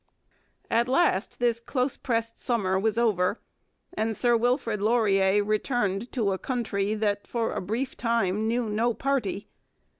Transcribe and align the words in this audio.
At 0.71 0.87
last 0.87 1.37
this 1.39 1.59
close 1.59 1.95
pressed 1.95 2.39
summer 2.39 2.79
was 2.79 2.97
over, 2.97 3.39
and 3.93 4.17
Sir 4.17 4.35
Wilfrid 4.35 4.81
Laurier 4.81 5.43
returned 5.43 6.11
to 6.13 6.31
a 6.31 6.39
country 6.39 6.95
that 6.95 7.27
for 7.27 7.51
a 7.53 7.61
brief 7.61 7.95
time 7.97 8.47
knew 8.47 8.67
no 8.67 8.95
party. 8.95 9.47